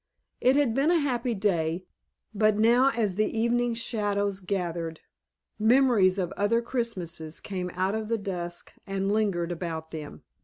[0.39, 1.85] It had been a happy day,
[2.33, 5.01] but now as the evening shadows gathered
[5.59, 10.23] memories of other Christmases came out of the dusk and lingered about them.